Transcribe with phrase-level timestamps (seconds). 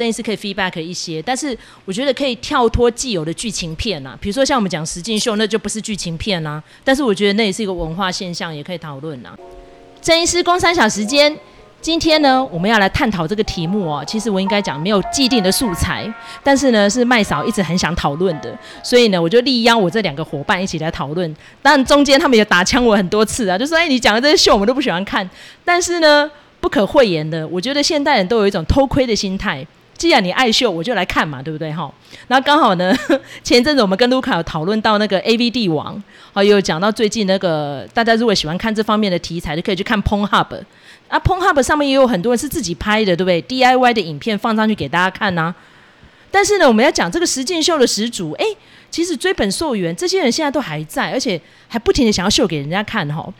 [0.00, 1.54] 郑医师可以 feedback 一些，但是
[1.84, 6.62] 我觉得可以跳脱既有的剧情片啊，比如说像我们讲实境秀，那就不是剧情片啊。
[6.82, 9.36] 但是我觉得那也是一个文化现象，也可以讨论啊。
[10.00, 11.36] 郑医师工三小时间。
[11.82, 14.04] 今天呢，我们要来探讨这个题目哦。
[14.06, 16.10] 其实我应该讲没有既定的素材，
[16.42, 21.34] 但是呢，是麦嫂一直很想讨论的，所以呢，我就力邀我这两个伙伴一起来讨论。
[21.62, 25.28] 当然中间他们也打枪我很多次啊，就说：“哎，你讲的这些秀我们都不喜欢看。”
[25.64, 26.30] 但是呢，
[26.60, 29.66] 不可讳言的，我觉得现代人都有一种偷窥的心态。
[30.00, 31.92] 既然你爱秀，我就来看嘛，对不对哈？
[32.26, 32.90] 然后刚好呢，
[33.44, 40.58] 前一阵子我们跟卢卡有讨论到那个 AV 帝王，好，有讲到最近那个大家如果喜欢看这方面的题材，就可以去看 Pornhub。
[41.08, 45.54] 啊，Pornhub 上面也有很多人是自己拍的，对不对？DIY 的影片放上去给大家看呐、啊。
[46.30, 48.46] 但是呢，我们要讲这个实境秀的始祖，哎，
[48.90, 53.30] 其实追本溯源，这些人现在都还在，而且还不停的想要秀给人家看哈。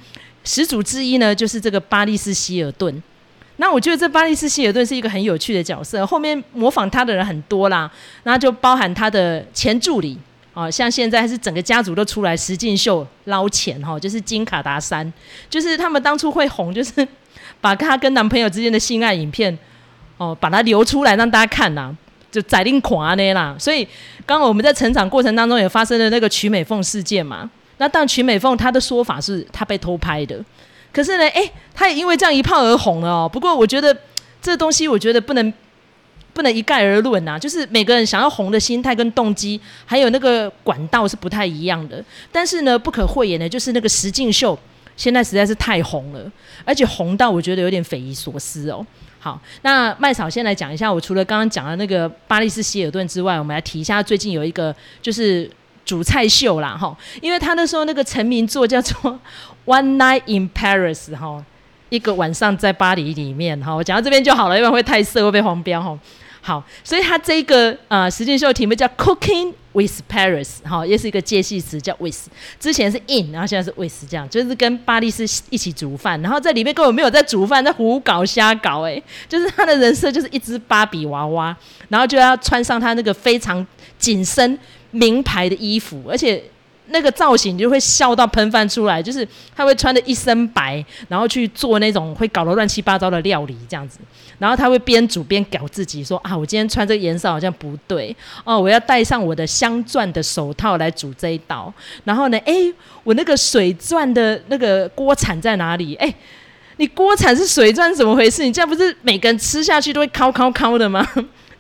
[0.45, 3.03] 始祖之一呢，就是这个巴利斯希尔顿。
[3.61, 7.89] 那我觉得这巴丽斯希尔顿是一个很有趣的角色，后面模仿他的人很多啦，
[8.23, 10.19] 那就包含他的前助理。
[10.55, 15.11] 哦，像现在是整个家族都出来实境秀捞钱哈，就是金卡达山，
[15.49, 17.07] 就是他们当初会红，就是
[17.61, 19.57] 把他跟男朋友之间的性爱影片
[20.17, 21.95] 哦，把它流出来让大家看呐，
[22.33, 23.55] 就宰令垮呢啦。
[23.59, 23.85] 所以
[24.27, 27.49] 刚刚我们在成长过程当中也发生了那个曲美凤事件嘛。
[27.77, 30.43] 那当曲美凤她的说法是她被偷拍的，
[30.93, 33.31] 可是呢，哎，他也因为这样一炮而红了哦。
[33.33, 33.97] 不过我觉得
[34.43, 35.53] 这东西我觉得不能。
[36.33, 42.03] 不能一概而论呐，就是每个人想要红的心态跟动机，还有那个管道是不太一样的。
[42.31, 44.57] 但是呢，不可讳言的，就是那个实境秀
[44.97, 46.31] 现在实在是太红了，
[46.65, 48.87] 而且红到我觉得有点匪夷所思哦。
[49.19, 55.51] 好，那麦嫂先来讲一下，我除了刚刚讲的那个巴丽斯希尔顿之外，我们来提一下最近有一个就是
[55.85, 59.13] 主菜秀啦哈，因为他那时候那个成名作叫做
[59.67, 61.45] 《One Night in Paris》哈，
[61.89, 65.99] 一个晚上在巴黎里面哈，我讲到这边就好了，因为会太色会被黄标哈。
[66.43, 72.29] 好，所以他这个呃实境秀的题目叫 Cooking with Paris，哈，也是一个介系词叫 with，
[72.59, 74.27] 之前是 in，然后现在是 with，这样。
[74.31, 81.55] 就是跟巴黎是一起煮饭，然后在里面根本没有在煮饭，在胡搞瞎搞，哎，就是他的人设就是一只芭比娃娃，
[81.91, 83.65] 然后就要穿上他那个非常
[83.99, 84.59] 紧身
[84.91, 86.43] 名牌的衣服，而且。
[86.93, 89.25] 那个造型就会笑到喷饭出来，就是
[89.55, 94.01] 他会穿的一身白，然后去做那种会搞得乱七八糟的料理这样子，
[94.41, 101.73] 然后他会边煮边搞自己说啊，我今天穿这个颜色好像不对哦，我要戴上我的镶钻的手套来煮这一道，
[102.03, 102.53] 然后呢，哎，
[103.05, 105.95] 我那个水钻的那个锅铲在哪里？
[105.95, 106.13] 哎，
[106.79, 108.43] 你锅铲是水钻怎么回事？
[108.43, 111.09] 你这样不是每个人吃下去都会烤烤烤的吗？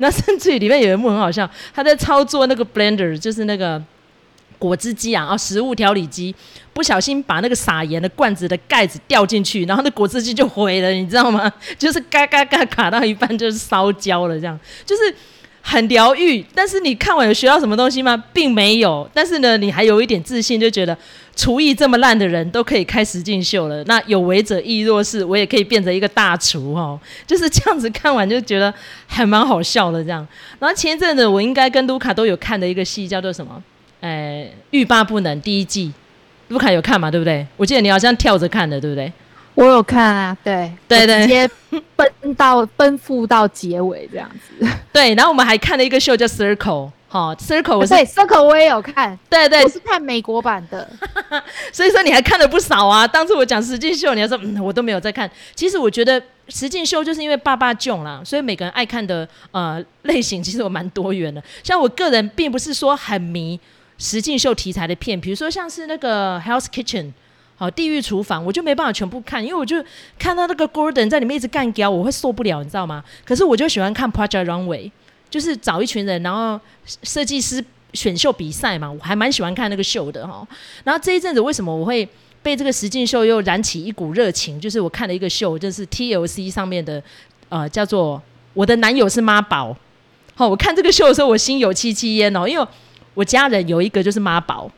[0.00, 3.80] 那甚至于里面有一幕很好笑，他在操作那个 blender，就是那个。
[4.58, 6.34] 果汁机啊，啊，食物调理机，
[6.74, 11.50] 不小心把那个撒盐的罐子的盖子掉进去，然后那果汁机就毁了，你知道吗？
[11.78, 15.14] 就是嘎嘎嘎卡到一半就是烧焦了，这样就是
[15.62, 16.44] 很疗愈。
[16.54, 18.22] 但是你看完有学到什么东西吗？
[18.32, 19.08] 并没有。
[19.12, 20.96] 但是呢，你还有一点自信，就觉得
[21.36, 23.82] 厨艺这么烂的人都可以开实境秀了。
[23.84, 26.98] 那有为者亦若是，我也可以变成一个大厨哦。
[27.26, 28.72] 就是这样子看完就觉得
[29.06, 30.26] 还蛮好笑的这样。
[30.58, 33.62] 然后前一阵子我应该跟卢卡都有看的一个戏叫做什么？
[34.00, 35.92] 呃，欲罢不能第一季，
[36.48, 37.10] 卢卡有看嘛？
[37.10, 37.46] 对不对？
[37.56, 39.12] 我记得你好像跳着看的，对不对？
[39.54, 41.50] 我有看啊，对对对，直接
[41.96, 44.66] 奔到奔赴到结尾这样子。
[44.92, 50.88] 对，然后我们还看了一个秀叫 Circle，哈，Circle 我是、Circle 我也有看，对对，我是看美国版的。
[51.72, 53.06] 所以说你还看了不少啊。
[53.06, 55.30] 当初我讲实境秀，你还说嗯，我都没有在看。
[55.54, 61.42] 其实我觉得实境秀就是因为爸爸囧啦，所以每个人爱看的呃类型其实我蛮多元的。
[61.62, 63.58] 像我个人并不是说很迷。
[64.02, 67.02] 实境秀题材的片，比如说像是那个《Hell's Kitchen》
[67.60, 69.84] 好，地狱厨房，我就没办法全部看，因为我就
[70.18, 73.04] 看到那个 Gordon 在里面一直干譙，我会受不了，你知道吗？
[73.22, 74.90] 可是我就喜欢看 Project Runway，
[75.28, 76.58] 就是找一群人，然后
[77.02, 77.62] 设计师
[77.92, 80.42] 选秀比赛嘛，我还蛮喜欢看那个秀的哈。
[80.84, 82.08] 然后这一阵子为什么我会
[82.42, 84.58] 被这个实境秀又燃起一股热情？
[84.58, 87.02] 就是我看了一个秀，就是 TLC 上面的，
[87.50, 88.16] 呃，叫做
[88.54, 89.70] 《我的男友是妈宝》。
[90.34, 92.66] 好，我看这个秀的时候，我心有戚戚焉哦，因为。
[93.12, 94.70] 我家人有一个就是妈宝，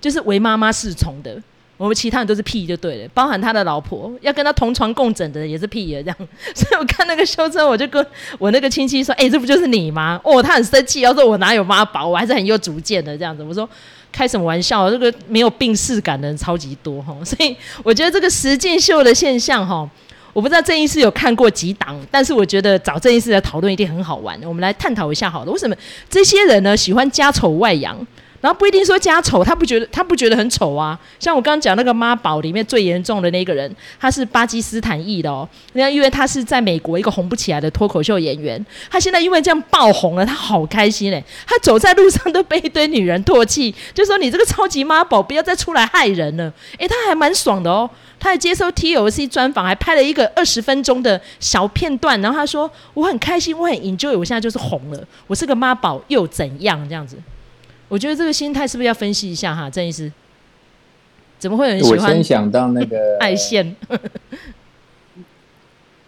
[0.00, 1.42] 就是为妈妈侍从的。
[1.80, 6.16] 我们其他人都是屁就对了，包含他的老婆，要跟他同床共枕的也是屁的这样。
[6.54, 8.04] 所以我看那个秀车，我就跟
[8.38, 13.42] 我那个亲戚说：“哎、这不就是你吗？”哦，他很生气，要说我哪有妈宝，我还是很有主见的这样子。
[13.42, 13.66] 我说
[14.12, 17.16] 开什么玩笑，这个没有病识感的人超级多哈。
[17.24, 19.88] 所以我觉得这个实境秀的现象哈。
[20.32, 24.40] 我不知道郑医师有看过几档，但是我觉得找郑医师来讨论一定很好玩。
[24.44, 25.74] 我们来探讨一下好了，为什么
[26.08, 27.98] 这些人呢喜欢家丑外扬，
[28.40, 30.98] 然后不一定说家丑，他不觉得他不觉得很丑啊。
[31.18, 33.70] 像我刚刚讲那个妈宝里面最严重的那个人，
[34.00, 35.48] 他是巴基斯坦裔的哦。
[35.74, 41.22] 那因为他是在美国一个红不起来的脱口秀演员，他现在因为这样爆红了，他好开心嘞。
[41.46, 46.52] 他走在路上都被一堆女人唾弃，就说你这个超级妈宝，不要再出来害人了。
[46.78, 47.88] 诶，他还蛮爽的哦。
[48.18, 57.16] 他还接受 TLC 专访，还拍了一个二十分钟的小片段，然后他说我很开心，我很 enjoy，我现在就是红了，我是个妈宝又怎样这样子。
[57.90, 60.10] 我觉得这个心态是不是要分析一下哈，郑医师？
[61.40, 62.10] 怎么会有人喜欢？
[62.10, 63.74] 我先想到那个 爱线，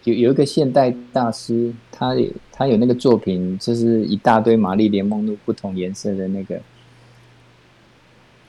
[0.05, 6.61] 有有一个现代大师，他有他有那个作品，就是一大堆玛丽莲梦露不同颜色的那个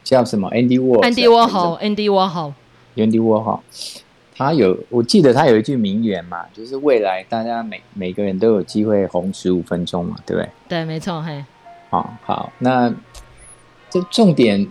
[0.04, 3.60] 叫什么？Andy Warhol，Andy Warhol，Andy Warhol，Andy Warhol。
[4.36, 10.50] 他有，我记得他有一句名言嘛，就是未来大家每每个人都有机会红十五分钟嘛，对不对？
[10.68, 11.42] 对，没错，嘿。
[11.90, 12.94] 好，好，那。
[13.94, 14.66] 这重点，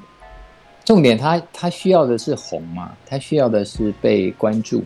[0.83, 2.91] 重点他，他他需要的是红嘛？
[3.05, 4.83] 他需要的是被关注。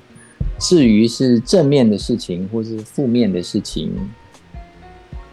[0.60, 3.92] 至于是正面的事情，或是负面的事情，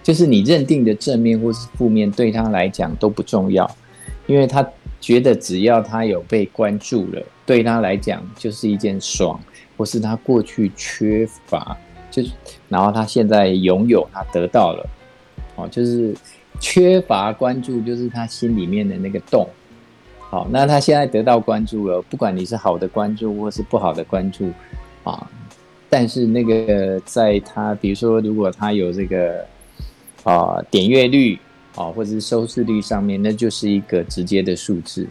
[0.03, 3.71] 就是你认定的正面或是负面，对他来讲都不重要，
[4.27, 4.67] 因为他
[5.03, 9.39] 觉得只要他有被关注了，对他来讲就是一件爽，
[9.77, 11.77] 或是他过去缺乏，
[12.11, 12.31] 就是
[12.71, 14.89] 然后他现在拥有，他得到了，
[15.57, 16.15] 哦，就是。
[16.65, 19.47] 缺乏关注，就是他心里面的那个洞。
[20.31, 24.51] 好，那他现在得到关注了，不管你是好的关注或是不好的关注
[25.03, 25.31] 啊，
[25.91, 29.45] 但是那个在他，比如说，如果他有这个
[30.23, 31.39] 啊点阅率
[31.77, 35.07] 啊，或者是收视率上面，那就是一个直接的数字，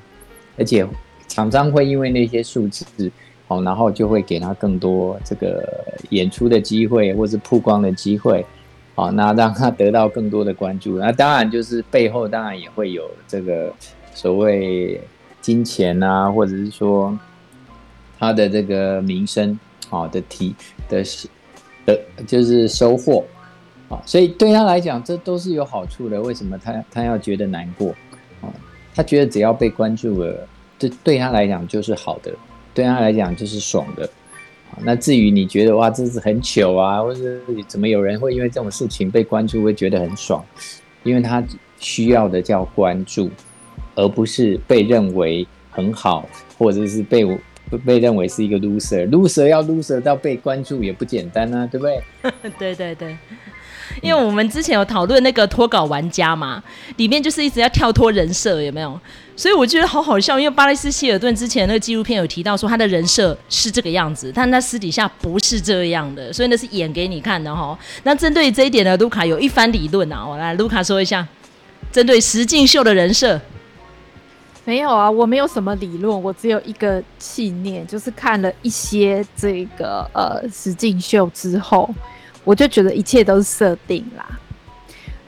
[0.58, 0.84] 而且
[1.28, 3.12] 厂商会因为那些数字，
[3.48, 5.64] 好，然后就会给他更多这个
[6.10, 8.44] 演出的机会，或是曝光的机会。
[8.96, 13.74] 好，那让他得到更多的关注，那当然就是背后当然也会有这个
[14.14, 15.02] 所谓
[15.42, 17.18] 金钱啊，或者是说
[18.20, 19.60] 他的这个名声
[19.90, 20.56] 啊的提
[20.88, 21.04] 的
[21.86, 23.26] 的，就是收获
[23.90, 26.22] 啊，所以对他来讲这都是有好处的。
[26.22, 27.90] 为什么他他要觉得难过
[28.42, 28.54] 啊？
[28.94, 30.48] 他觉得只要被关注了，
[30.78, 32.32] 这对他来讲就是好的，
[32.76, 34.08] 对他来讲就是爽的。
[34.82, 37.22] 那至于你觉得哇，这是很糗啊，或者
[37.68, 40.44] 怎么有人会因为这种事情被关注会觉得很爽？
[41.04, 41.44] 因为他
[41.80, 43.30] 需要的叫关注，
[43.96, 46.28] 而不是被认为很好，
[46.58, 47.26] 或者是被
[47.86, 49.10] 被认为是一个 loser。
[49.10, 52.04] loser 要 loser 到被关注也不简单啊，对不对？
[52.58, 53.18] 对 对对。
[54.02, 56.62] 因为我们之前有讨论那个脱稿玩家嘛，
[56.98, 59.00] 里面就是一直要跳脱人设，有没有？
[59.36, 60.40] 所以我觉得好好笑。
[60.40, 67.78] 因为巴雷斯希尔顿之前那个纪录片有提到说他的人设是这个样子，但他私底下不是这样的，所以那是演给你看的哈。
[68.04, 71.28] 那针对这一点呢，卢卡有一番理论啊，我来卢卡说一下，
[71.92, 73.42] 针对实境秀的人设。
[74.66, 81.90] 没有啊，我没有什么理论，我只有一个信念，就是看了一些这个呃实境秀之后。
[82.44, 84.26] 我就觉得一切都是设定啦，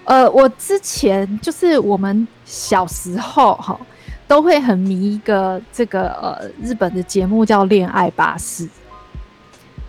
[0.03, 3.79] 呃，我之前就是我们小时候哈，
[4.27, 8.65] 都会很迷一个这个呃日本的节目叫《恋爱巴士》，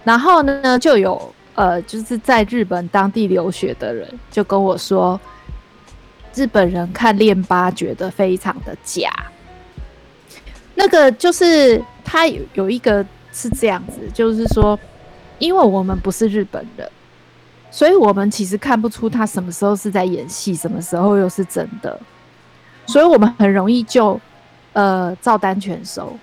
[0.05, 5.20] 然后呢就有呃就是在日本当地留学的人就跟我说，
[6.32, 9.11] 日本人看恋巴觉得非常的假，
[10.76, 14.79] 那个就是他有有一个是这样子，就是说，
[15.40, 16.88] 因为我们不是日本人。
[17.71, 21.99] 所以我们其实看不出他什么时候是在演戏，什么时候又是真的，
[22.87, 24.19] 所以我们很容易就，
[24.73, 26.17] 呃，照单全收，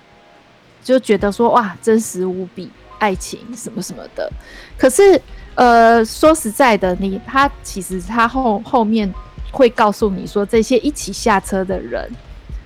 [0.82, 4.28] 就觉得说哇，真实无比，爱情什么什么的。
[4.76, 5.20] 可是，
[5.54, 9.12] 呃，说实在的，你他其实他后后面
[9.52, 12.10] 会告诉你说，这些一起下车的人，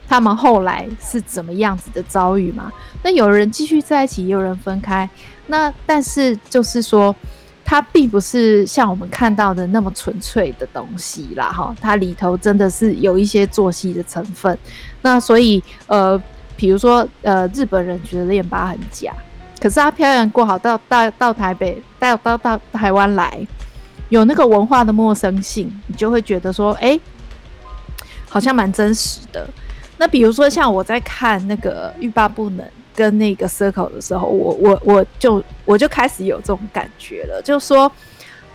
[0.08, 2.72] 他们后来是怎么样子的遭遇嘛？
[3.02, 5.10] 那有人继续在一起，也有人分开。
[5.48, 7.14] 那但是就是说。
[7.70, 14.58] 它并不是像我们看到的那么纯粹的东西啦，哈，它里头真的是有一些做戏的成分。
[15.02, 16.18] 那所以，呃，
[16.56, 19.12] 比如说，呃，日本人觉得恋巴很假，
[19.60, 23.46] 可是他漂洋过海到到到台北，到到到台湾来，
[24.08, 26.98] 有那个文化的陌生性，你就会觉得说，哎、
[28.30, 29.46] 好像蛮真实的。
[29.98, 32.66] 那比如说，像我在看那个欲罢不能。
[32.98, 37.90] 跟那个 circle 的时候，我我我就我就开始有这种感觉了，就说，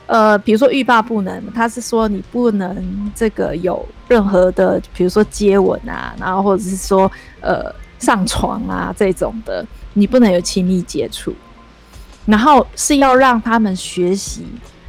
[0.05, 7.09] 呃，比如说欲罢不能，他是说你不能这个有任何的，比如说接吻啊，然后或者是说
[7.39, 11.33] 呃上床啊这种的，你不能有亲密接触，
[12.25, 14.45] 然后是要让他们学习，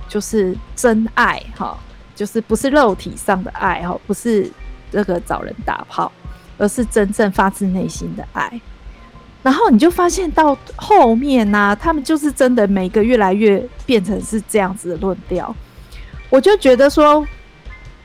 [0.09, 1.79] 就是真爱哈，
[2.17, 4.51] 就是不是肉体上的爱哈，不是
[4.91, 6.11] 这个找人打炮。
[6.57, 8.61] 而是真正发自内心的爱。
[9.45, 15.55] 然后你就发现到后面呢、啊，他们就是真的每个越来越变成是这样子的论调。
[16.31, 17.25] 我就觉得说，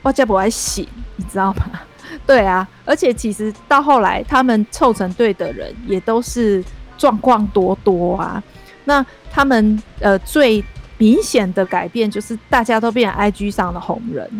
[0.02, 1.80] 我家不爱醒，你知道吗？
[2.26, 6.62] 对啊，而且其实到后来，他们凑成队的人也都是
[6.98, 8.42] 状况多多啊。
[8.84, 10.62] 那他们呃最
[10.98, 14.30] 明显的改变就是大家都变成 IG 上的红人。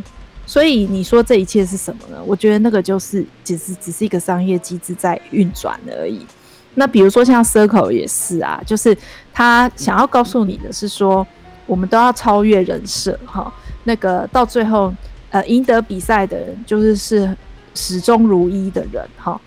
[0.47, 2.23] 所以你说这一切是什么呢？
[2.26, 6.26] 我觉得那个就是只是只是一个商业机制在运转而已。
[6.74, 8.96] 那比如说像 Circle 也是啊，就是
[9.32, 11.26] 他想要告诉你的是说，
[11.66, 13.52] 我们都要超越人设哈。
[13.84, 14.94] 那个到最后，
[15.30, 17.36] 呃，赢得比赛的人就是是
[17.74, 19.38] 始终如一的人哈。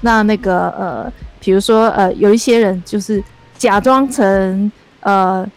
[0.00, 3.22] 那那个呃，比如说呃，有一些人就是
[3.56, 4.70] 假装成
[5.00, 5.48] 呃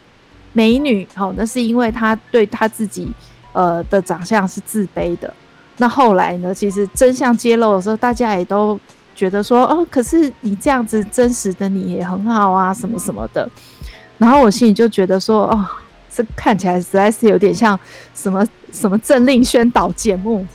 [0.53, 3.11] 美女，好，那是因为他对他自己
[3.51, 5.33] 呃的长相是自卑的。
[5.77, 8.79] 那后来呢，其实真相揭露的时候，大家也都。
[9.15, 13.49] 觉得说哦，可是你这样子真实的你也很好啊，什么什么的。
[14.17, 15.65] 然后我心里就觉得说，哦，
[16.13, 17.79] 这看起来实在是有点像
[18.13, 20.45] 什么什么政令宣导节目，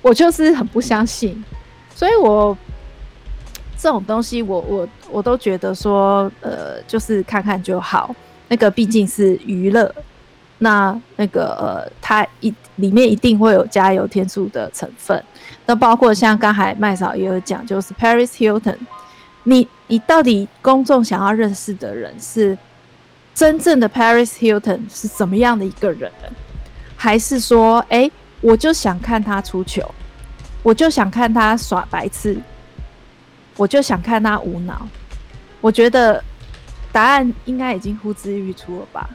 [0.00, 1.44] 我就是很不相信。
[1.94, 2.56] 所以我
[3.76, 8.14] 这种东西我，我我我都觉得说，呃，就是看看就好。
[8.48, 9.92] 那个毕竟是娱乐，
[10.58, 15.22] 那那个呃，它一里面一定会有加油添醋的成分。
[15.66, 18.76] 那包括像刚才麦嫂也有讲，就是 Paris Hilton，
[19.44, 22.56] 你你到底公众想要认识的人是
[23.34, 26.12] 真正的 Paris Hilton 是怎么样的一个人，
[26.96, 28.10] 还是说，哎、
[28.42, 29.90] 我就想看他出糗，
[30.62, 32.38] 我就想看他耍白痴，
[33.56, 34.86] 我就想看他无脑？
[35.62, 36.22] 我觉得
[36.92, 39.08] 答案应该已经呼之欲出了吧。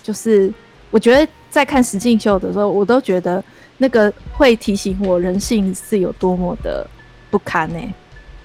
[0.00, 0.52] 就是
[0.92, 3.42] 我觉得在看实境秀的时候，我都觉得。
[3.82, 6.86] 那个会提醒我人性是有多么的
[7.32, 7.94] 不堪呢、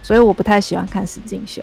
[0.01, 1.62] 所以我不太喜欢看实境秀。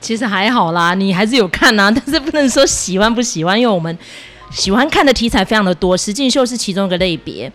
[0.00, 3.98] 其实还好啦，你还是有看啊， 但是不能说喜欢不喜欢，因为我们
[4.52, 7.50] 喜欢看的题材非常的多，实境秀是其中一个类别。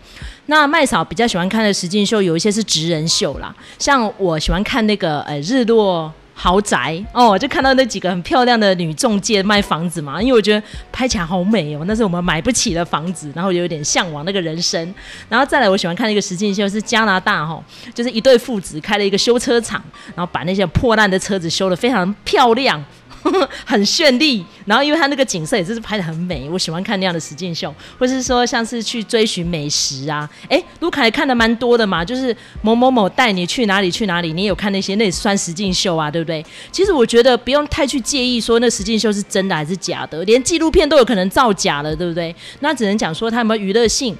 [0.47, 6.13] 那麦嫂比较喜欢看的实境秀有一些是职人秀啦，像我喜欢看那个呃日落。
[6.41, 14.95] 豪宅哦，就看到那几个很漂亮的女中介卖房子嘛，因为我觉得拍起来好美哦，那是我们买不起的房子，然后有点向往那个人生。
[15.27, 19.83] 然后再来，我喜欢看一个实境秀，是加拿大哈、哦，就是一对父子开了一个修车厂，
[20.15, 22.81] 然后把那些破烂的车子修得非常漂亮。
[23.65, 36.45] 很绚丽，然后因为它那个景色也是拍得很美，我喜欢看那样的实境秀，或是说像是去追寻美食啊，哎，卢凯看的蛮多的嘛，就是某某某带你去哪里去哪里，你有看那些，那也算实境秀啊，对不对？
[36.71, 42.35] 其实我觉得不用太去介意说那实境秀是真的还是假的，连纪录片都有可能造假了，对不对？
[42.61, 44.15] 那只能讲说它有没有娱乐性，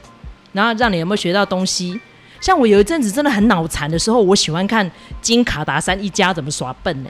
[0.53, 1.99] 然后让你有没有学到东西。
[2.41, 4.89] 像我有一阵子真的很脑残的时候，我喜欢看
[5.21, 7.09] 金卡达山一家怎么耍笨呢？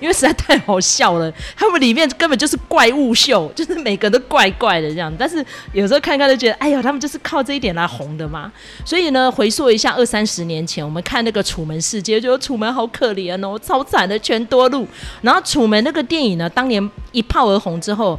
[0.00, 5.12] 因为实在太好笑了，他们里面根本就是怪物秀，就是每个都怪怪的这样。
[5.18, 8.52] 但是有时候看看就觉得，哎呀，他们就是靠这一点来红的嘛。
[8.84, 14.86] 所以呢，回溯一下二三十年前，我们看那个《楚门世界》，觉得楚门好可怜哦，超惨的，全多路。
[15.22, 18.18] 然后楚门那个电影呢，当年一炮而红之后，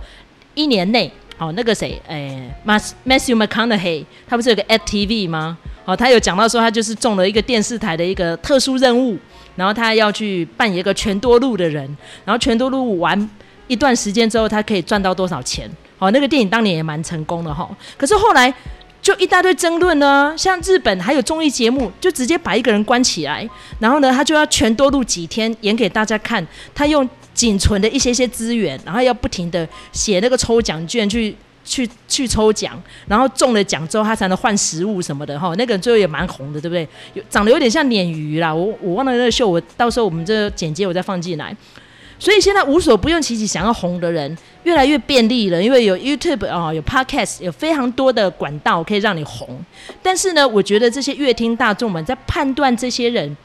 [0.55, 5.57] 一年内，哦，那个谁，哎，Matthew McConaughey，他不是有个 ATV 吗？
[5.89, 9.17] 哦，他有讲到说，他就是中了一个电视台的一个特殊任务。
[9.55, 11.83] 然后他要去扮演一个全多路的人，
[12.23, 13.29] 然后全多路玩
[13.67, 15.69] 一段时间之后，他可以赚到多少钱？
[15.97, 17.69] 哦，那个电影当年也蛮成功的哈。
[17.97, 18.53] 可是后来
[19.01, 31.35] 就一大堆争论呢，像日本还有综艺节目，就直接把一个人关起来，然后呢，他就要全多路几天演给大家看，他用仅存的一些些资源，然后要不停的写那个抽奖券去。
[31.69, 35.53] 去去抽奖，然后中了奖之后，他才能换食物什么的哈。
[35.55, 36.87] 那个人最后也蛮红的，对不对？
[37.13, 41.55] 有长得有点像鲶鱼啦，我我忘了那个秀，我到时候我们这剪接我再放进来。
[42.17, 49.63] 所以现在无所不用其极想要红的人越来越便利了，因为有 YouTube 啊，有 Podcast，有非常多的管道可以让你红。
[50.01, 53.37] 但是呢，我觉得这些乐听大众们在判断这些人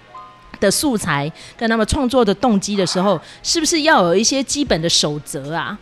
[0.58, 5.78] 的素材跟他们创作的动机的时候，是不是要有一些基本的守则啊？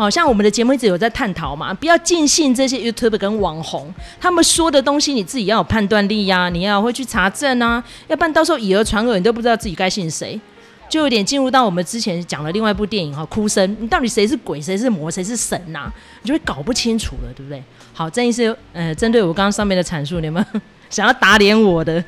[0.00, 10.40] 好像我们的节目一直有在探讨嘛，不要尽信这些 YouTube 跟网红他们说的东西，你自己要有判断力呀、你要会去查证啊，要不然到时候以讹传讹，你都不知道自己该信谁，
[10.88, 15.92] 就有点进入到我们之前讲的另外一部电影哈，哭声，你到底谁是鬼，谁是魔，谁是神呐、
[16.22, 17.62] 你就会搞不清楚了，对不对？
[17.92, 20.42] 好，郑医师，呃，针对我刚刚上面的阐述，你们
[20.88, 22.02] 想要打脸我的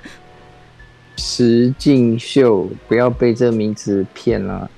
[1.19, 4.71] 实境秀，不要被这名字骗了，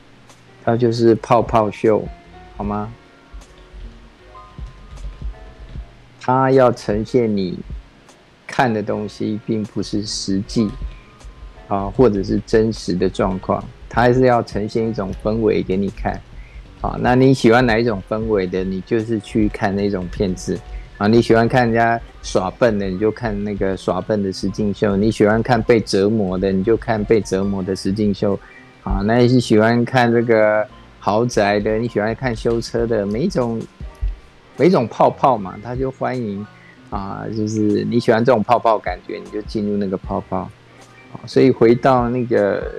[0.64, 2.04] 它就是泡泡秀，
[2.56, 2.92] 好吗？
[6.26, 7.59] 它要呈现你
[8.47, 10.71] 看的东西，并不是实际。
[11.69, 16.19] 啊，或者是真实的状况，它还是要呈现一种氛围给你看。
[16.81, 20.59] 啊，那你喜欢哪一种氛围的，你就是去看那种片子。
[20.97, 28.38] 啊，你喜欢看人家耍笨的，你就看那个耍笨的实境秀；你喜欢看被折磨的，你就看被折磨的实境秀。
[28.83, 30.66] 啊，那你喜欢看这个
[31.00, 33.61] 豪宅的，你喜欢看修车的，每一种
[34.56, 36.46] 每种泡泡嘛，他就欢迎。
[36.90, 40.49] 啊，就是你喜欢这种泡泡感觉，你就进入那个泡泡。
[41.26, 42.70] 所以回到那个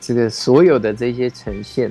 [0.00, 1.90] 这个所有的这些呈现，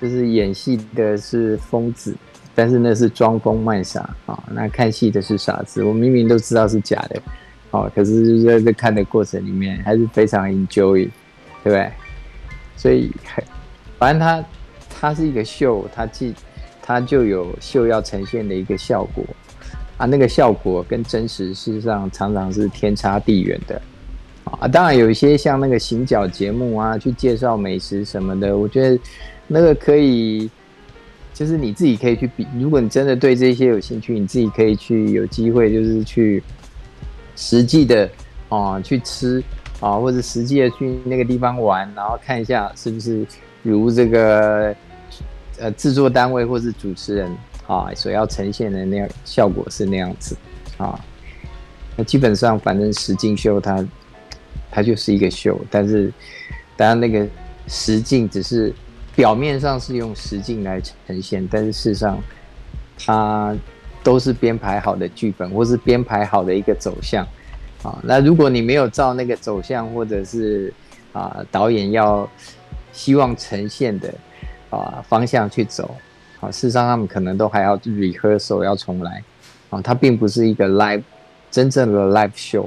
[0.00, 2.16] 就是演戏的是疯子，
[2.54, 4.42] 但是那是装疯卖傻啊。
[4.50, 7.22] 那看戏的是傻子，我明明都知道是假的，
[7.72, 11.06] 哦，可是就在这看的过程里面还是非常 enjoy，
[11.62, 11.92] 对不对？
[12.78, 13.12] 所以
[13.98, 14.44] 反正他
[14.88, 16.34] 他是一个秀，他既
[17.00, 19.24] 它就有秀要呈现的一个效果
[19.96, 23.80] 啊，那个效果跟真实事实上常常是天差地远的
[24.44, 24.66] 啊。
[24.68, 28.98] 当然有一些像那个行脚节目啊，去介绍美食什么的，我觉得
[29.46, 30.50] 那个可以，
[31.32, 32.46] 就是你自己可以去比。
[32.58, 36.42] 如果你真的对这些有兴趣，你自己可以去有机会，就是去
[37.36, 38.10] 实际的
[38.48, 39.42] 啊去吃
[39.80, 43.24] 啊，或者实际的去那个地方玩，然后看一下是不是
[43.62, 44.74] 如这个。
[45.62, 47.30] 呃，制作单位或是主持人
[47.68, 50.36] 啊，所要呈现的那样效果是那样子
[50.76, 50.98] 啊。
[51.96, 53.86] 那基本上，反正实境秀它
[54.72, 56.12] 它就是一个秀，但是
[56.76, 57.24] 当然那个
[57.68, 58.74] 实境只是
[59.14, 62.18] 表面上是用实境来呈现，但是事实上
[62.98, 63.56] 它
[64.02, 67.24] 都是编排好的剧本，或是编排好的一个走向
[67.84, 68.00] 啊。
[68.02, 70.74] 那如果你没有照那个走向，或者是
[71.12, 72.28] 啊导演要
[72.92, 74.12] 希望呈现的。
[74.72, 75.94] 啊，方向去走，
[76.40, 79.22] 啊，事实上他们可能都还要 rehearsal 要重来，
[79.68, 81.02] 啊，它并不是一个 live
[81.50, 82.66] 真正的 live show，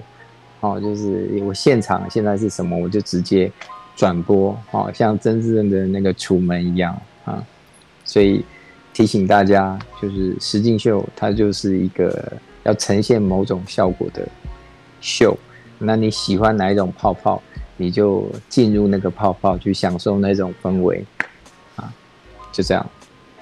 [0.59, 3.51] 哦，就是我现场现在是什么，我就直接
[3.95, 6.95] 转播，哦，像真正的那个楚门一样
[7.25, 7.43] 啊，
[8.03, 8.45] 所以
[8.93, 14.27] 提醒大家，就是实境秀它就是一个要呈现某种效果的
[15.01, 15.35] 秀，
[15.79, 17.41] 那你喜欢哪一种泡泡，
[17.77, 21.03] 你就进入那个泡泡去享受那种氛围。
[22.55, 22.89] 就这样，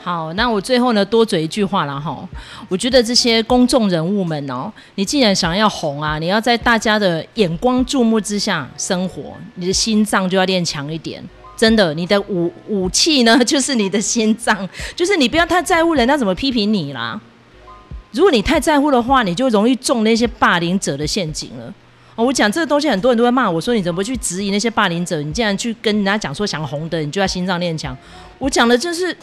[0.02, 2.28] 好，那我最后呢多嘴一句话了哈。
[2.67, 11.23] 我觉得这些公众人物们哦，你既然想要红啊，你要在大家的眼光注目之下生活，你的心脏就要练强一点。
[11.56, 17.21] 真的，你的武武器呢， 就是你的心脏，就是你不要太在乎人家怎么批评你啦。
[18.13, 21.71] 如果你太在乎的话，你就容易中那些霸凌者的陷阱了。
[22.15, 25.21] 哦，我讲这个东西，很多人都会骂我说：“你怎么不去质疑那些霸凌者？
[25.21, 27.97] 你竟然去跟人家讲说想红的，你就要心脏练强。”
[28.38, 29.15] 我讲的就是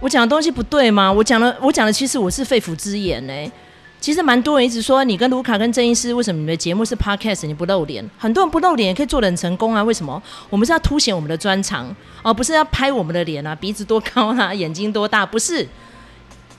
[0.00, 1.12] 我讲的东西不对吗？
[1.12, 3.52] 我讲的，我讲的其实我是肺腑之言呢、
[4.00, 8.02] 其实蛮多人一直说你跟卢卡跟郑医师为什么你们的节目是 podcast 你不露脸？
[8.18, 9.84] 很多人不露脸也可以做得很成功啊？
[9.84, 10.20] 为什么？
[10.48, 15.24] 我们是要凸显我们的专长，而不是要拍我们的脸啊，鼻子多高啊，眼睛多大？
[15.24, 15.68] 不是。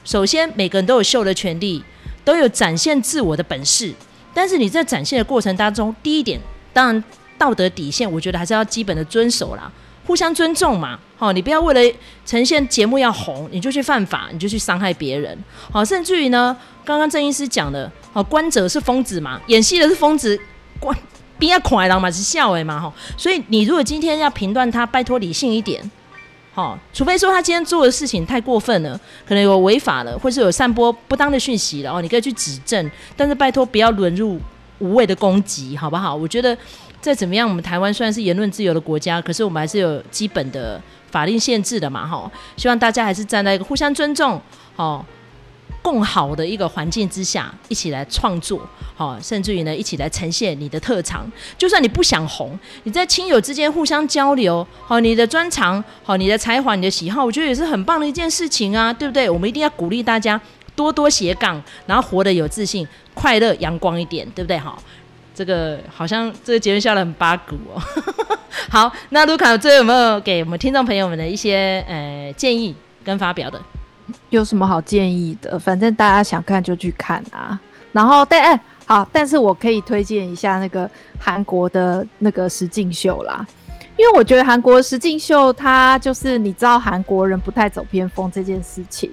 [0.05, 1.83] 首先，每个人都有秀的权利，
[2.23, 3.93] 都有展现自我的本事。
[4.33, 6.39] 但是你在展现的过程当中，第一点，
[6.73, 7.03] 当然
[7.37, 9.71] 道德底线，我觉得还是要基本的遵守啦，
[10.05, 10.99] 互相尊重嘛。
[11.17, 15.37] 好，你不要为了呈现节目要红，你就去犯法，你就去伤害别人。
[15.71, 20.39] 好，甚至于呢，刚刚郑医师讲的，好，观者是疯子嘛，演戏的是疯子，
[20.79, 20.97] 观
[21.37, 22.91] 边要快乐嘛，是笑诶嘛，哈。
[23.17, 25.89] 所以你如果今天要评断他，拜托理性一点。
[26.53, 32.91] 好，除非说他今天做的事情太过分了，可能有违法了，或是有散播不当的讯息了哦，你可以去指正。
[33.15, 34.37] 但是拜托不要沦入
[34.79, 36.13] 无谓的攻击，好不好？
[36.13, 36.57] 我觉得
[36.99, 42.29] 再怎么样，我们台湾虽然是言论自由的国家，可是我们还是有基本的法令限制的嘛，哈。
[42.57, 44.41] 希望大家还是站在一个互相尊重，
[44.75, 45.05] 好。
[45.81, 48.61] 更好的一个环境之下，一起来创作，
[48.95, 51.25] 好，甚至于呢，一起来呈现你的特长。
[51.57, 59.29] 就算你不想红，你在亲友之间互相交流，好，你的专长，好，你的才华，你的喜好，我觉得也是很棒的一件事情啊，对不对？
[59.29, 60.39] 我们一定要鼓励大家
[60.75, 64.57] 多多斜杠，然后活得有自信、快乐、阳光一点，对不对？
[64.57, 64.81] 好，
[65.33, 67.81] 这个好像这个节目笑得很八股哦。
[68.69, 73.59] 好，那卢卡最后有没有给我们听众朋友们的一些呃建议跟发表的？
[74.29, 75.57] 有什么好建议的？
[75.59, 77.59] 反正大家想看就去看啊。
[77.91, 83.45] 然后，但哎、好，但是我可以推荐一下那个韩国的那个实境秀啦，
[83.97, 89.11] 因为我觉得韩国实境秀它就是你知道韩国人不太走偏锋这件事情。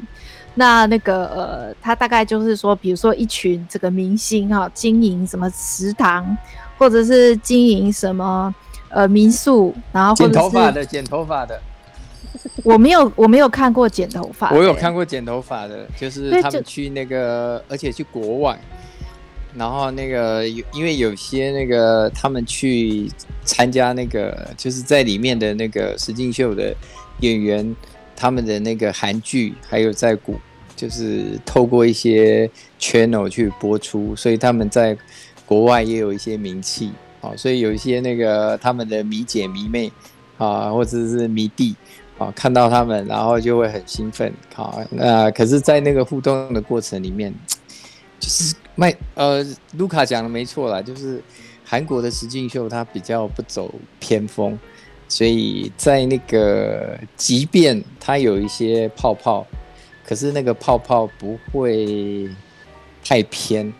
[0.54, 6.36] 那那个呃，他大概就是说，比如说一群这个明星哈，经营什么食堂，
[6.76, 8.52] 或者是经营什么
[8.88, 11.60] 呃民宿，然后或者是剪头发的，剪头发的。
[12.64, 14.50] 我没有，我没有看过剪头发。
[14.54, 18.58] 我有看过剪头发的，就是他们去那个，而且去国外，
[19.54, 23.10] 然后那个有因为有些那个他们去
[23.44, 26.74] 参加那个就是在里面的那个实境秀的
[27.20, 27.74] 演员，
[28.14, 30.38] 他们的那个韩剧还有在古
[30.76, 32.48] 就是透过一些
[32.78, 34.96] channel 去播出，所以他们在
[35.44, 39.90] 国外也有一些名气啊，所以有一些那个他们的迷姐迷妹
[40.36, 41.74] 啊，或者是迷弟
[42.18, 44.78] 啊，看到他们然后就会很兴奋啊。
[44.90, 47.34] 那可是，在那个互动的过程里面，
[48.20, 48.54] 就是。
[48.80, 49.44] 麦呃，
[49.76, 51.20] 卢卡讲的没错啦，就是
[51.64, 54.56] 韩国的实境秀它比较不走偏锋，
[55.08, 59.44] 所以在那个即便它有一些泡泡，
[60.06, 62.30] 可是那个泡泡不会
[63.04, 63.74] 太偏，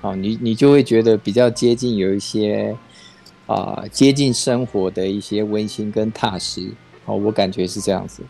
[0.00, 2.76] 啊，你你就会觉得比较接近有一些
[3.46, 6.70] 啊、接近生活的一些温馨跟踏实，
[7.04, 8.22] 哦，我感觉是这样子。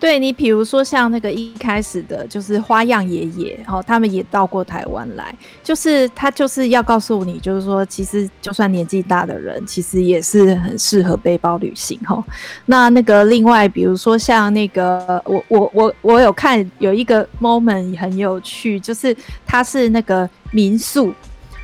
[0.00, 12.20] 对你，比如说像那个一开始的，就是花样爷爷，哦，他们也到过台湾来，就是他就是要告诉你，就是说，其实就算年纪大的人，其实也是很适合背包旅行，哈。
[12.66, 21.14] 那那个另外，比如说像那个，我我我我有看有一个 moment 很有趣，就是他是那个民宿，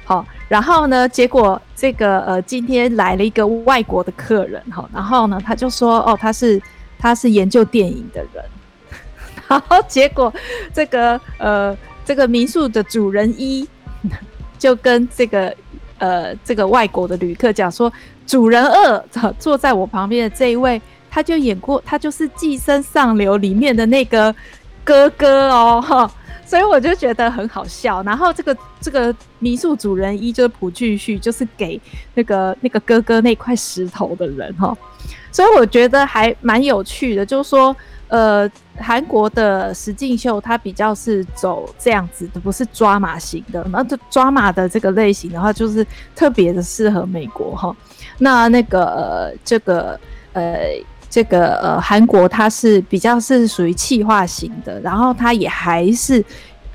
[0.09, 6.61] 好，然后呢，结果这个呃今天来了一个外国的客人，哈，然后呢，他就说，哦，他是。
[7.01, 8.45] 他是研究电影的人，
[9.47, 10.35] 然后结果
[10.75, 13.65] 这个呃这个民宿的主人一
[14.59, 15.55] 就跟这个
[15.99, 17.93] 呃这个外国的旅客讲说，
[18.27, 24.35] 主人二坐在我旁边的这一位，他就演过，他就是《寄生上流》里面的那个
[24.83, 26.11] 哥哥哦哈，
[26.49, 28.03] 所以我就觉得很好笑。
[28.05, 31.79] 然后这个这个民宿主人一就是朴俊旭，就是给
[32.15, 34.75] 那个那个哥哥那块石头的人哈。
[35.31, 37.77] 所以我觉得还蛮有趣的，就是说，
[38.09, 43.63] 呃，韩国的实境秀它比较是走这样子的，不是抓马型的。
[43.71, 47.77] 那这抓马的这个类型的话，就是特别的适合美国哈。
[48.17, 50.01] 那那个、呃、这个
[50.33, 50.71] 呃
[51.11, 56.25] 这个呃韩国它是比较是属于气化型的，然后它也还是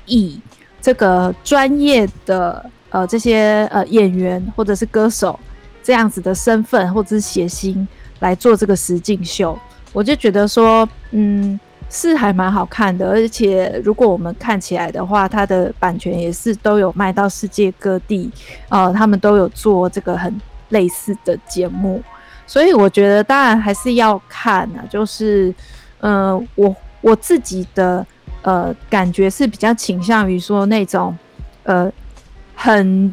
[0.06, 0.40] 以
[0.80, 5.38] 这个专业的呃这些呃演员或者是歌手
[5.82, 7.86] 这样子的身份或者是谐星。
[8.20, 9.58] 来做这个实境秀，
[9.92, 11.58] 我就觉得说，嗯，
[11.90, 18.30] 是还蛮好看的，而且如果我们看起来的话，它的版权也是都有卖到世界各地，
[18.70, 22.02] 呃，他们都有做这个很类似的节目，
[22.46, 25.54] 所以我觉得当然还是要看啊，就是，
[26.00, 28.06] 呃，我我自己的
[28.42, 31.16] 呃感觉是比较倾向于说那种，
[31.64, 31.92] 呃，
[32.54, 33.12] 很。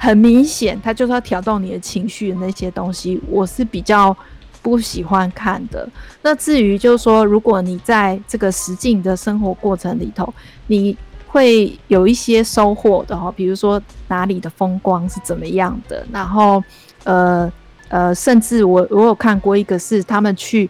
[0.00, 4.16] 很明显，他就是要挑动你的情绪的那些东西，我是比较
[4.62, 5.88] 不喜欢看的。
[6.22, 10.32] 那至于就是说，如果你在这个实境的生活过程里头，
[10.68, 16.62] 你会有一些收获的哈，比如说哪里的风光是怎么样的，然后
[17.02, 17.52] 呃
[17.88, 20.68] 呃，甚至我我有看过一个是他们去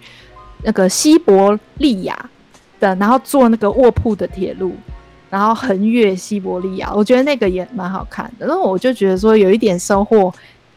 [0.62, 2.30] 那个西伯利亚
[2.80, 4.72] 的，然后坐那个卧铺的铁路。
[5.30, 8.46] 然后横越西伯利亚，我觉得那个也蛮好看的。
[8.46, 10.32] 然后我就觉得说有一点收获，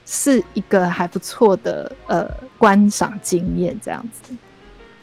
[0.06, 4.34] 是一个还不错的呃观赏经验这样子。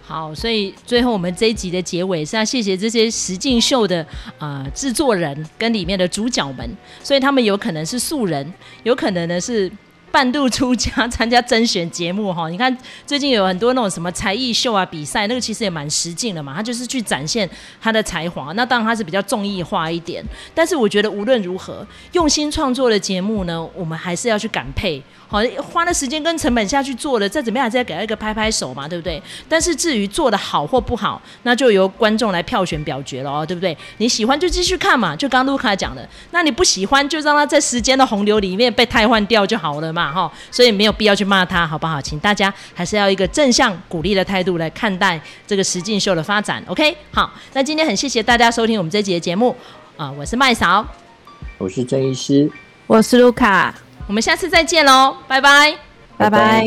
[0.03, 4.07] 好，所以最后我们这一集的结尾是要谢谢这些实境秀的、
[4.39, 6.69] 呃、制作人跟里面的主角们，
[7.03, 9.73] 所以他们有可能是素人，有可能呢是。
[10.19, 12.77] 半路出家参加甄选节目哈，你看
[13.07, 17.49] 最近有很多那种什么才艺秀啊比赛，那个其实也蛮实劲的嘛，他就是去展现
[17.81, 18.51] 他的才华。
[18.55, 20.21] 那当然他是比较综艺化一点，
[20.53, 25.01] 但是我觉得无论如何，用心创作的节目呢，我们还是要去感佩。
[25.31, 29.23] 好，花了时间跟成本下去做了，再怎么样还是要给他一个拍拍手嘛，对不对？
[29.47, 33.77] 但是至于做的好或不好，那就由观众来票选表决了哦，对不对？
[33.99, 40.33] 你喜欢就继续看嘛，就刚刚卢卡讲的，那你不喜欢就让他在时间的洪流里面被汰换掉就好了嘛，哈。
[40.51, 42.01] 所以没有必要去骂他，好不好？
[42.01, 46.97] 请大家还是要一个正向鼓励的态度来看待这个实境秀的发展，OK？
[47.13, 49.55] 好，那今天很谢谢大家收听我们这集的节目
[49.99, 50.87] 啊，我是麦嫂，
[51.59, 52.51] 我是郑医师，
[52.87, 53.88] 我是卢卡。
[54.09, 55.77] 我们下次再见喽，拜拜，
[56.17, 56.65] 拜拜。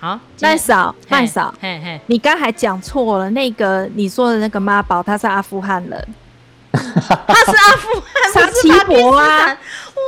[0.00, 6.08] 好，麦嫂，麦嫂，嘿嘿，你刚才讲错了，那个你说的那个妈宝，他是阿富汗人，
[6.72, 9.52] 他是阿富汗，沙奇博啊，
[9.94, 10.00] 哦，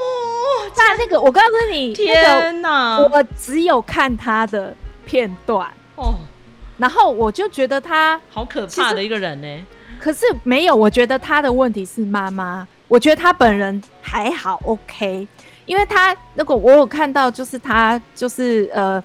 [0.75, 4.75] 在那个，我告诉你，天哪，我只有看他的
[5.07, 5.65] 片段。
[5.95, 6.17] 哦，
[6.77, 9.65] 然后我就觉得他好可怕的一个人呢，
[10.01, 12.67] 可是没有，我觉得他的问题是妈妈。
[12.89, 15.29] 我觉得他本人还好，OK，
[15.71, 19.01] 因为他那个我有看到，就是他就是呃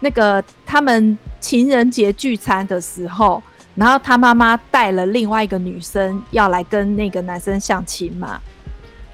[0.00, 3.42] 那个他们情人节聚餐的时候，
[3.74, 8.38] 然后他妈妈带了另外一个女生要来跟那个男生相亲嘛，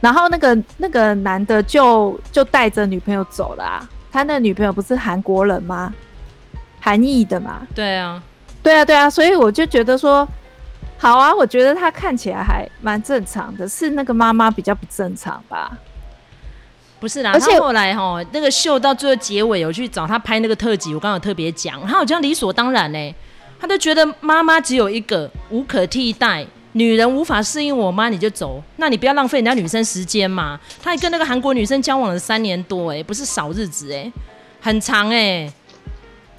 [0.00, 3.88] 然后那个那个男的就就带着女朋友走了啊。
[4.10, 5.94] 他那女朋友不是韩国人吗？
[6.80, 7.64] 韩裔的嘛。
[7.76, 8.20] 对啊，
[8.60, 9.08] 对啊，对啊。
[9.08, 10.26] 所以我就觉得说，
[10.98, 15.78] 好啊，我觉得他看起来还蛮正常的，是那个妈妈比较不正常吧？
[17.00, 23.14] 不是啦，而且后来哈，那个秀到最后结尾，有去找他拍那个特辑，我刚刚有特别讲，他好像理所当然呢，
[23.60, 26.46] 他都觉得妈妈只有一个，无可替代。
[26.72, 30.60] 女人无法适应我妈，你就走，那你不要浪费人家女生时间嘛。
[30.82, 34.12] 他还跟那个韩国女生交往了三年多，哎，不是少日子，哎，
[34.60, 35.50] 很长，哎，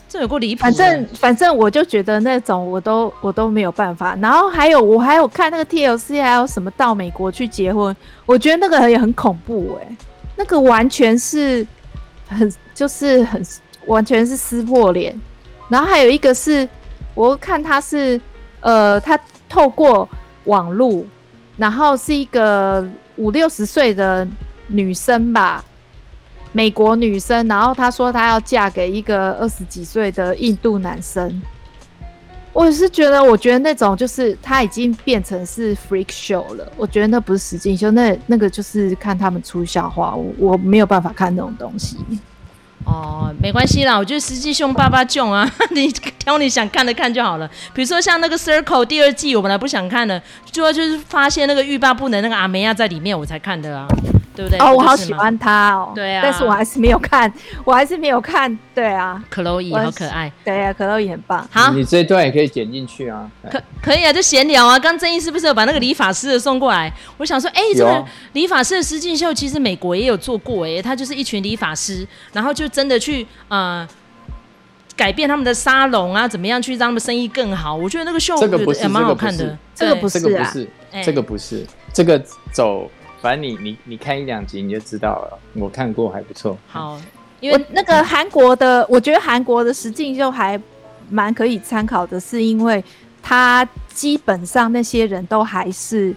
[0.08, 0.62] 这有够离谱。
[0.62, 4.16] 反正反正我就觉得那种我都我都没有办法。
[4.22, 7.94] 然后还有我还有看那个 TLC，还有什么到美国去结婚，
[8.26, 9.98] 我觉得那个也很恐怖，哎，
[10.40, 11.68] 那个完全是
[12.30, 13.46] 很就是很
[13.88, 15.14] 完全是撕破脸。
[15.68, 16.68] 然后还有一个是，
[17.14, 18.20] 我看他是
[18.62, 19.20] 呃他。
[19.52, 20.08] 透过
[20.44, 21.04] 网络，
[21.58, 24.28] 然后是一个五六十岁的
[24.68, 25.66] 女生吧，
[26.52, 27.48] 美国女生。
[27.48, 31.42] 然后她说她要嫁给一个二十几岁的印度男生。
[32.52, 36.72] 我是觉得，我觉得那种就是他已经变成是 freak show 了。
[36.76, 40.14] 我觉得那不是实境秀，那那个就是看他们出笑话。
[40.16, 41.98] 我我没有办法看那种东西。
[42.86, 47.48] 哦，没关系啦，我觉得实际秀爸爸囧啊， 你挑你想看的看就好了。
[47.74, 50.20] 比如说像那个 Circle 第二季，我本来不想看的，
[50.52, 53.88] 主要就是发现那个欲罢不能那个阿梅亚在里面，我才看的啊。
[54.40, 54.60] 对不对？
[54.60, 55.92] 哦，我好喜欢他哦。
[55.94, 57.32] 对啊，但是我还是没有看，
[57.66, 58.58] 我还是没有看。
[58.74, 60.32] 对啊，克洛伊好可爱。
[60.46, 61.46] 对啊，克洛伊很棒。
[61.52, 63.30] 好，你这一段也可以剪进去啊。
[63.52, 64.80] 可可以啊，就闲聊啊。
[64.80, 66.90] 刚正义是不是有把那个理发师的送过来？
[67.18, 73.86] 我想说，哎，这个理发师的实境秀其实美国也有做过，哎，他就是一群理发师，然后就真的去呃
[74.96, 77.76] 改变他们的沙龙啊，怎么样去让他们生意更好？
[77.76, 79.58] 我觉得那个秀这个不是，也蛮好看的。
[79.76, 80.70] 这个不是，这个不是，
[81.04, 82.22] 这个不是，这个
[82.54, 82.90] 走。
[83.22, 86.58] 反正你你你看一两集你就知道了，我看过还不错。
[86.68, 87.00] 好，
[87.40, 90.60] 因为那个韩国的，我觉得韩国的实境秀还
[91.10, 92.84] 蛮可以参考的，是因为
[93.22, 96.16] 他基本上那些人都还是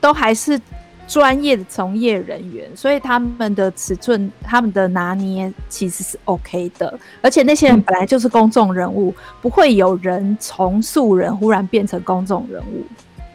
[0.00, 0.60] 都还是
[1.06, 6.98] 专业的从业人员，所以他们的尺寸、他们的拿捏其实是 OK 的。
[7.22, 12.84] 而且那些人本来就是公众人物，嗯、不会有人从素人忽然变成公众人物。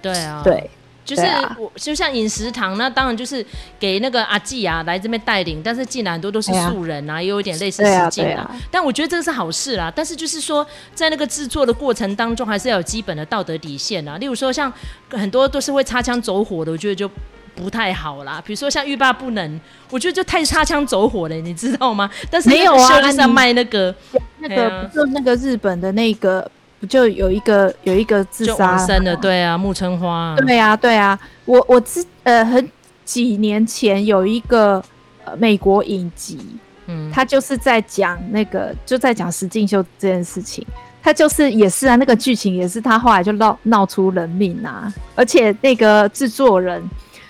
[0.01, 0.69] 对啊，对。
[1.09, 1.23] 就是
[1.57, 3.43] 我就像饮食堂，那当然就是
[3.79, 8.55] 给那个阿季啊来这边带领，但是进来很多都是素人啊，也有一点类似实境啊。
[8.69, 9.91] 但我觉得这个是好事啦。
[9.95, 14.19] 但是就是说，在那个制作的过程当中，还是要有基本的道德底线啊。
[14.19, 14.71] 例如说，像
[15.09, 17.09] 很多都是会擦枪走火的，我觉得就
[17.55, 18.39] 不太好啦。
[18.45, 22.07] 比如说像欲罢不能，我觉得就太擦枪走火了，你知道吗？
[22.29, 23.95] 但是没有啊，就是要卖那个
[24.37, 26.49] 那个不就那个日本的那个。
[26.79, 28.77] 不就有一个有一个自杀？
[28.77, 30.35] 生的，对啊，木村花、啊。
[30.37, 32.71] 对啊，对啊，我我之呃很
[33.03, 34.81] 几年前有一个
[35.25, 36.39] 呃美国影集，
[36.87, 40.65] 嗯，他就是在讲那个就在讲石进秀这件事情，
[41.03, 46.81] 他就是也是啊，那个剧情也是他后来就闹闹出人命啊，而且那个制作人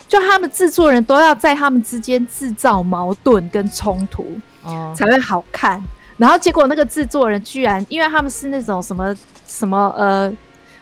[0.08, 4.26] 就他们制作人都要在他们之间制造矛盾跟冲突
[4.64, 5.84] 哦，才会好看。
[6.20, 9.16] 然后结果那个制作人居然，因为他们是那种什么
[9.48, 10.32] 什么呃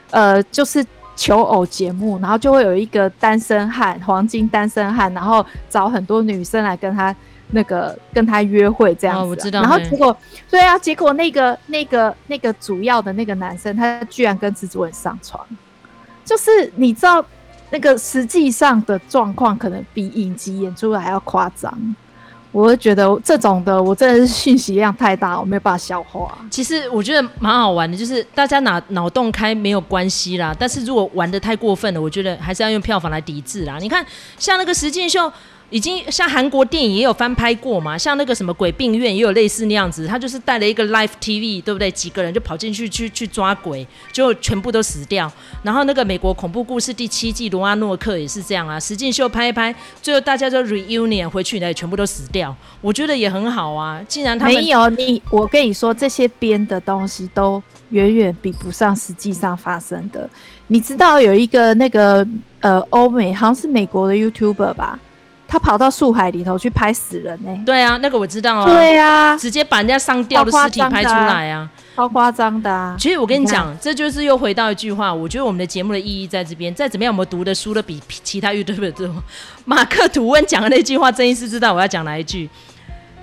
[0.10, 7.16] 呃，就是求偶节目，然后就会有一个单身汉，黄金单身汉，然后找很多女生来跟他
[7.52, 9.24] 那个跟他约会这样子。
[9.24, 9.62] 哦，我知道。
[9.62, 10.18] 然后结果，
[10.50, 15.46] 对啊，结果那个那个那个主要的那个男生，他居然跟制作人上床，
[16.26, 17.24] 就是你知道
[17.70, 21.96] 那个实际上的状况，可能比影集演出来还要夸张。
[22.52, 26.38] 我会觉得这种的，我真的是信息量太大，我没有办法消化。
[26.50, 33.78] 其实我觉得蛮好玩的，就是大家脑脑洞开没有关系啦，但是如果玩的太过分了，我觉得还是要用票房来抵制啦。
[33.80, 34.06] 你看，
[34.38, 35.32] 像那个实境秀。
[35.70, 41.92] 已经像韩国电影也有翻拍过嘛，像那个什么鬼病院也有类似那样子，他就是带了一个 live TV，对不对？
[41.92, 45.30] 几个人就跑进去去去抓鬼，就全部都死掉。
[45.64, 52.56] 然后那个美国恐怖故事第七季罗阿诺克也是这样啊，实境秀拍一拍，最后大家就 reunion 回去呢，全部都死掉。
[52.80, 60.30] 我觉得也很好啊，既然他没有你，我跟你说这些编的东西都远远比不上实际上发生的。
[60.68, 62.26] 你知道有一个那个
[62.62, 64.98] 呃欧美好像是美国的 YouTuber 吧？
[65.48, 67.64] 他跑到树海里头去拍死人呢、欸？
[67.66, 68.66] 对啊，那个我知道啊。
[68.66, 72.98] 对啊，直接把人家上吊的尸体拍出来啊，超夸张的啊！
[73.00, 76.76] 其实我跟你讲，这就是又回到一句话，我觉得我们的节目的意义在这边。
[76.76, 79.24] 再怎么样，我们读的书都比其他 YouTuber 多。
[79.64, 82.50] 马克吐温讲的那句话，真医师知道我要讲哪一句？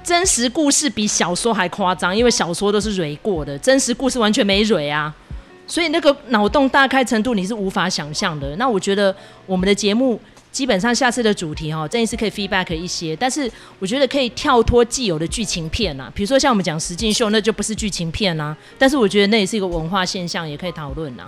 [0.02, 5.14] 真实故事比小说还夸张，因为小说都是蕊过的，真实故事完全没蕊啊。
[5.66, 8.56] 所以那个脑洞大开程度，你是无法想象的。
[8.56, 10.18] 那我觉得我们的节目。
[10.54, 21.26] 基本上下次的主题哈，郑医师可以 feedback 一些，但是我觉得可以跳脱既有的剧情片啊，比如说像我们讲实境秀，那就不是剧情片啊，但是我觉得那也是一个文化现象，也可以讨论啊。